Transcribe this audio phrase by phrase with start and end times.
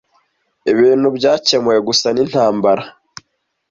[0.71, 2.83] Ibintu byakemuwe gusa nintambara.